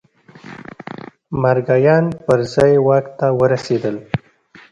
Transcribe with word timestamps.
مارګایان 1.41 2.05
پر 2.25 2.39
ځای 2.53 2.73
واک 2.85 3.05
ته 3.19 3.27
ورسېدل. 3.39 3.95